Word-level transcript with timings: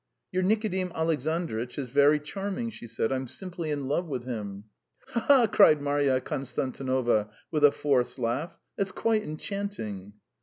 "Your 0.31 0.41
Nikodim 0.41 0.91
Alexandritch 0.95 1.77
is 1.77 1.89
very 1.89 2.19
charming!" 2.19 2.71
she 2.71 2.87
said. 2.87 3.11
"I'm 3.11 3.27
simply 3.27 3.69
in 3.69 3.87
love 3.87 4.07
with 4.07 4.23
him." 4.23 4.63
"Ha, 5.09 5.19
ha, 5.19 5.37
ha!" 5.41 5.45
cried 5.45 5.79
Marya 5.79 6.19
Konstantinovna, 6.19 7.29
with 7.51 7.63
a 7.63 7.71
forced 7.71 8.17
laugh; 8.17 8.57
"that's 8.75 8.91
quite 8.91 9.21
enchanting." 9.21 10.13